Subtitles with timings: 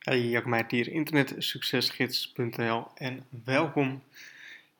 [0.00, 4.02] Hey, Jacob Meijert hier, internetsuccesgids.nl en welkom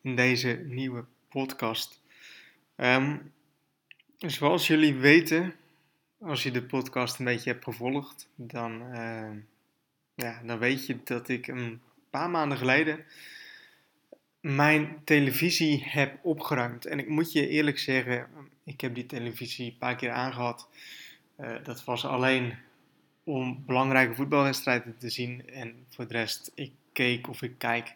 [0.00, 2.00] in deze nieuwe podcast.
[2.76, 3.16] Ehm,
[4.16, 5.54] zoals jullie weten,
[6.20, 9.30] als je de podcast een beetje hebt gevolgd, dan, uh,
[10.14, 11.80] ja, dan weet je dat ik een
[12.10, 13.04] paar maanden geleden
[14.40, 16.86] mijn televisie heb opgeruimd.
[16.86, 18.28] En ik moet je eerlijk zeggen,
[18.64, 20.68] ik heb die televisie een paar keer aangehad.
[21.40, 22.66] Uh, dat was alleen
[23.28, 25.48] om belangrijke voetbalwedstrijden te zien.
[25.48, 27.94] En voor de rest, ik keek of ik kijk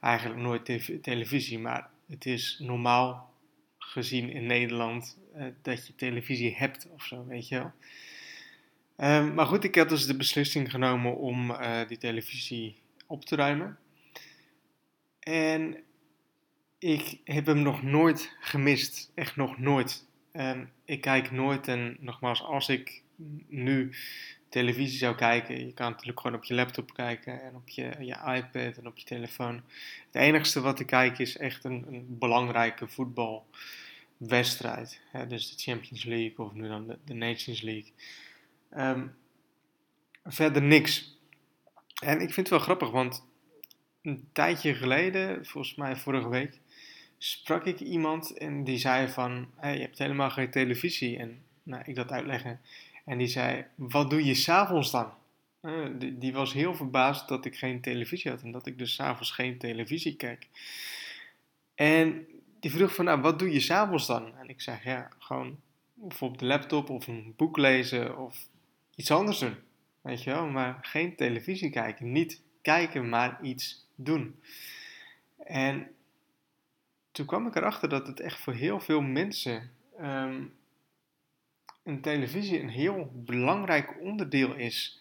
[0.00, 1.58] eigenlijk nooit televisie.
[1.58, 3.34] Maar het is normaal
[3.78, 7.72] gezien in Nederland uh, dat je televisie hebt of zo, weet je wel.
[8.96, 13.36] Uh, maar goed, ik heb dus de beslissing genomen om uh, die televisie op te
[13.36, 13.78] ruimen.
[15.20, 15.76] En
[16.78, 19.12] ik heb hem nog nooit gemist.
[19.14, 20.06] Echt nog nooit.
[20.32, 23.02] Um, ik kijk nooit en nogmaals, als ik
[23.48, 23.94] nu
[24.48, 28.16] televisie zou kijken, je kan natuurlijk gewoon op je laptop kijken en op je, je
[28.34, 29.54] iPad en op je telefoon.
[30.06, 35.00] Het enigste wat ik kijk is echt een, een belangrijke voetbalwedstrijd.
[35.28, 37.92] Dus de Champions League of nu dan de, Nations League.
[38.76, 39.14] Um,
[40.24, 41.16] verder niks.
[42.02, 43.26] En ik vind het wel grappig, want
[44.02, 46.60] een tijdje geleden, volgens mij vorige week,
[47.18, 51.18] sprak ik iemand en die zei van, je hebt helemaal geen televisie.
[51.18, 52.60] En nou, ik dat uitleggen.
[53.08, 55.12] En die zei, wat doe je s'avonds dan?
[55.62, 58.94] Uh, die, die, was heel verbaasd dat ik geen televisie had en dat ik dus
[58.94, 60.48] s'avonds geen televisie kijk.
[61.74, 62.26] En
[62.60, 64.36] die vroeg van, nou, wat doe je s'avonds dan?
[64.38, 65.60] En ik zeg, ja, gewoon
[66.00, 68.48] of op de laptop of een boek lezen of
[68.94, 69.56] iets anders doen.
[70.00, 72.12] Weet je wel, maar geen televisie kijken.
[72.12, 74.40] Niet kijken, maar iets doen.
[75.44, 75.88] En
[77.12, 80.52] toen kwam ik erachter dat het echt voor heel veel mensen um,
[81.88, 85.00] een televisie een heel belangrijk onderdeel is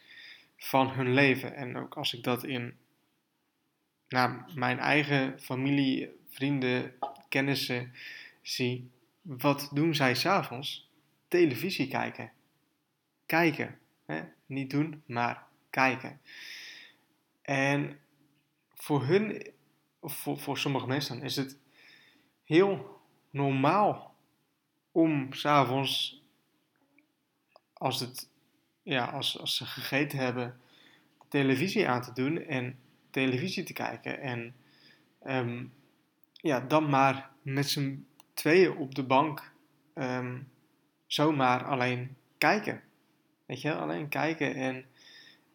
[0.57, 1.55] van hun leven.
[1.55, 2.77] En ook als ik dat in
[4.07, 6.93] nou, mijn eigen familie, vrienden,
[7.30, 7.93] kennissen
[8.41, 10.89] zie, wat doen zij s'avonds?
[11.27, 12.31] Televisie kijken.
[13.25, 13.80] Kijken.
[14.05, 14.21] Hè?
[14.45, 16.21] Niet doen, maar kijken.
[17.42, 17.99] En
[18.73, 19.52] voor hun,
[19.99, 21.58] of voor, voor sommige mensen, is het
[22.43, 24.15] heel normaal
[24.92, 26.17] om s'avonds
[27.77, 28.30] als, het,
[28.83, 30.60] ja, als, als ze gegeten hebben,
[31.27, 32.80] televisie aan te doen en
[33.10, 34.21] televisie te kijken.
[34.21, 34.55] En
[35.27, 35.73] um,
[36.33, 39.52] ja, dan maar met z'n tweeën op de bank
[39.95, 40.48] um,
[41.08, 42.82] zomaar alleen kijken.
[43.45, 44.86] Weet je, alleen kijken en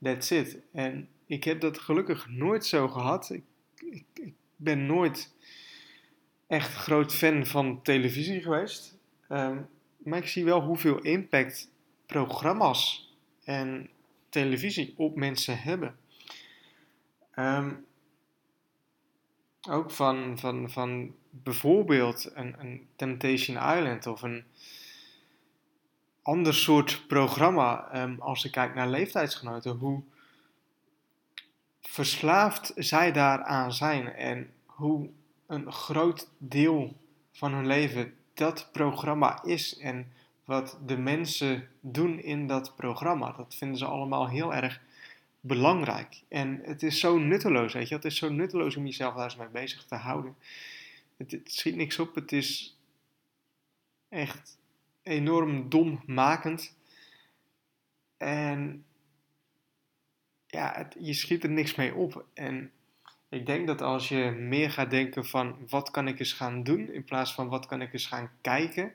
[0.02, 0.58] that's it.
[0.72, 3.30] En ik heb dat gelukkig nooit zo gehad.
[3.30, 3.44] Ik,
[4.14, 5.34] ik, ben nooit
[6.46, 8.98] echt groot fan van televisie geweest.
[9.28, 9.68] Um,
[9.98, 11.71] maar ik zie wel hoeveel impact
[12.12, 13.10] programma's
[13.44, 13.90] en
[14.28, 15.96] televisie op mensen hebben.
[17.38, 17.84] Um,
[19.68, 24.44] ook van, van, van bijvoorbeeld een, een Temptation Island of een
[26.22, 28.02] ander soort programma.
[28.02, 30.02] Um, als ik kijk naar leeftijdsgenoten, hoe
[31.80, 35.10] verslaafd zij daaraan zijn en hoe
[35.46, 36.96] een groot deel
[37.32, 40.12] van hun leven dat programma is en
[40.52, 43.32] wat de mensen doen in dat programma.
[43.32, 44.80] Dat vinden ze allemaal heel erg
[45.40, 46.22] belangrijk.
[46.28, 47.94] En het is zo nutteloos, weet je.
[47.94, 50.36] Het is zo nutteloos om jezelf daar eens mee bezig te houden.
[51.16, 52.14] Het, het schiet niks op.
[52.14, 52.78] Het is
[54.08, 54.58] echt
[55.02, 56.76] enorm dommakend.
[58.16, 58.84] En
[60.46, 62.24] ja, het, je schiet er niks mee op.
[62.34, 62.70] En
[63.28, 66.92] ik denk dat als je meer gaat denken van wat kan ik eens gaan doen
[66.92, 68.94] in plaats van wat kan ik eens gaan kijken,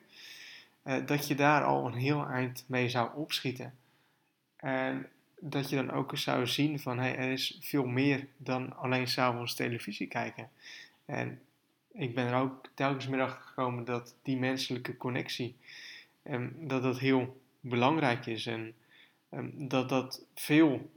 [0.88, 3.74] uh, dat je daar al een heel eind mee zou opschieten.
[4.56, 5.08] En
[5.40, 9.08] dat je dan ook eens zou zien van hey, er is veel meer dan alleen
[9.08, 10.50] s'avonds televisie kijken.
[11.06, 11.42] En
[11.92, 15.56] ik ben er ook telkens meer achter gekomen dat die menselijke connectie,
[16.24, 18.46] um, dat dat heel belangrijk is.
[18.46, 18.74] En
[19.32, 20.92] um, dat dat veel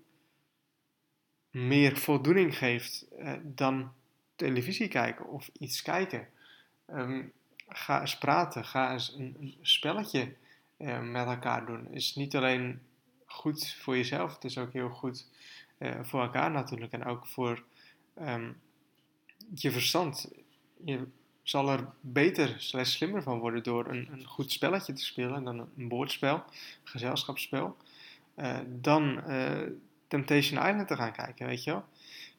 [1.50, 3.92] meer voldoening geeft uh, dan
[4.36, 6.28] televisie kijken of iets kijken.
[6.86, 7.32] Um,
[7.72, 10.34] ga eens praten, ga eens een, spelletje
[10.78, 11.92] uh, met elkaar doen.
[11.92, 12.80] Is niet alleen
[13.26, 15.26] goed voor jezelf, het is ook heel goed
[15.78, 17.62] uh, voor elkaar natuurlijk en ook voor
[18.20, 18.60] um,
[19.54, 20.30] je verstand.
[20.84, 21.06] Je
[21.42, 25.68] zal er beter, slechts slimmer van worden door een, een goed spelletje te spelen dan
[25.76, 26.42] een, woordspel, een
[26.84, 27.76] gezelschapsspel,
[28.36, 29.22] uh, dan
[30.08, 31.84] Temptation Island te gaan kijken, weet je wel.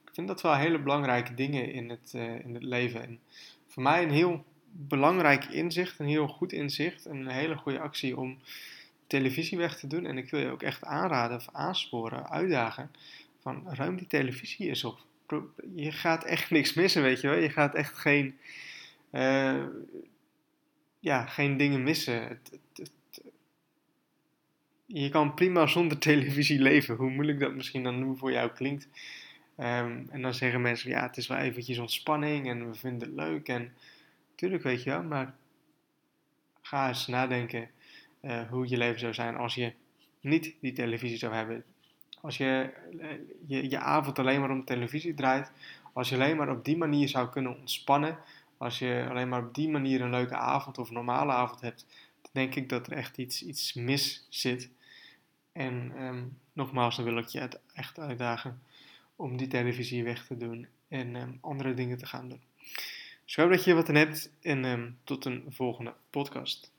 [0.06, 3.02] Ik vind dat wel hele belangrijke dingen in het, in het leven.
[3.02, 3.20] En
[3.68, 7.06] voor mij een heel belangrijk inzicht, een heel goed inzicht.
[7.06, 8.40] Een hele goede actie om
[9.08, 10.06] televisie weg te doen.
[10.06, 12.92] En ik wil je ook echt aanraden of aansporen, uitdagen.
[13.42, 15.00] van ruim die televisie eens op.
[15.76, 17.38] Je gaat echt niks missen, weet je wel.
[17.38, 18.38] Je gaat echt geen,
[19.12, 19.64] uh,
[21.00, 22.28] ja, geen dingen missen.
[22.28, 22.60] Het,
[24.86, 28.88] je kan prima zonder televisie leven, hoe moeilijk dat misschien dan nu voor jou klinkt.
[29.58, 33.18] Um, en dan zeggen mensen, ja, het is wel eventjes ontspanning en we vinden het
[33.18, 33.48] leuk.
[33.48, 33.74] En
[34.42, 35.36] tuurlijk, weet je wel, maar
[36.62, 37.70] ga eens nadenken
[38.22, 39.74] uh, hoe je leven zou zijn als je
[40.22, 41.64] niet die televisie zou hebben.
[42.22, 43.10] Als je, eh,
[43.48, 45.52] je je avond alleen maar om televisie draait,
[45.94, 48.18] als je alleen maar op die manier zou kunnen ontspannen,
[48.58, 51.86] als je alleen maar op die manier een leuke avond of normale avond hebt,
[52.22, 54.70] dan denk ik dat er echt iets, iets mis zit.
[55.52, 58.62] En um, nogmaals, dan wil ik je echt uitdagen
[59.16, 62.42] om die televisie weg te doen en um, andere dingen te gaan doen.
[63.32, 66.72] Ik hoop dat je wat aan hebt en um, tot een volgende podcast.